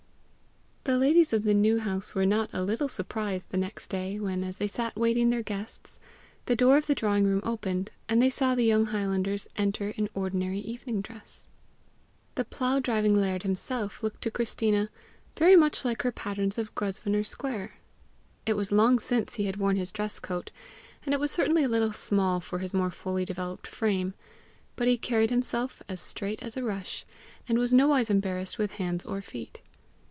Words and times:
The 0.83 0.97
ladies 0.97 1.31
of 1.31 1.43
the 1.43 1.53
New 1.53 1.79
House 1.79 2.15
were 2.15 2.25
not 2.25 2.49
a 2.53 2.63
little 2.63 2.89
surprised 2.89 3.51
the 3.51 3.57
next 3.57 3.87
day 3.89 4.19
when, 4.19 4.43
as 4.43 4.57
they 4.57 4.67
sat 4.67 4.95
waiting 4.95 5.29
their 5.29 5.43
guests, 5.43 5.99
the 6.47 6.55
door 6.55 6.75
of 6.75 6.87
the 6.87 6.95
drawing 6.95 7.23
room 7.23 7.39
opened, 7.43 7.91
and 8.09 8.19
they 8.19 8.31
saw 8.31 8.55
the 8.55 8.63
young 8.65 8.87
highlanders 8.87 9.47
enter 9.55 9.89
in 9.89 10.09
ordinary 10.15 10.57
evening 10.59 11.01
dress. 11.01 11.45
The 12.33 12.43
plough 12.45 12.79
driving 12.79 13.13
laird 13.15 13.43
himself 13.43 14.01
looked 14.01 14.23
to 14.23 14.31
Christina 14.31 14.89
very 15.37 15.55
much 15.55 15.85
like 15.85 16.01
her 16.01 16.11
patterns 16.11 16.57
of 16.57 16.73
Grosvenor 16.73 17.23
square. 17.23 17.75
It 18.47 18.53
was 18.53 18.71
long 18.71 18.97
since 18.97 19.35
he 19.35 19.45
had 19.45 19.57
worn 19.57 19.75
his 19.75 19.91
dress 19.91 20.19
coat, 20.19 20.49
and 21.05 21.13
it 21.13 21.19
was 21.19 21.31
certainly 21.31 21.63
a 21.63 21.69
little 21.69 21.93
small 21.93 22.39
for 22.39 22.57
his 22.57 22.73
more 22.73 22.91
fully 22.91 23.23
developed 23.23 23.67
frame, 23.67 24.15
but 24.75 24.87
he 24.87 24.97
carried 24.97 25.29
himself 25.29 25.83
as 25.87 26.01
straight 26.01 26.41
as 26.41 26.57
a 26.57 26.63
rush, 26.63 27.05
and 27.47 27.59
was 27.59 27.71
nowise 27.71 28.09
embarrassed 28.09 28.57
with 28.57 28.73
hands 28.73 29.05
or 29.05 29.21
feet. 29.21 29.61